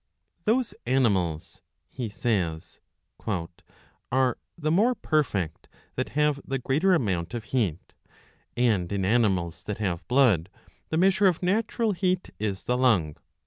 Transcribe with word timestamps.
''"Those 0.45 0.73
animals," 0.87 1.61
he 1.87 2.09
says," 2.09 2.79
are 4.11 4.39
the 4.57 4.71
more 4.71 4.95
perfect 4.95 5.67
that 5.93 6.09
have 6.17 6.41
the 6.43 6.57
greatetj 6.57 6.95
amount 6.95 7.35
of 7.35 7.43
heat; 7.43 7.93
and 8.57 8.91
in 8.91 9.05
animals 9.05 9.61
that 9.65 9.77
have 9.77 10.07
blood 10.07 10.49
the 10.89 10.97
measure 10.97 11.27
of 11.27 11.43
natural] 11.43 11.91
heat 11.91 12.31
is 12.39 12.63
the 12.63 12.79
lung. 12.79 13.15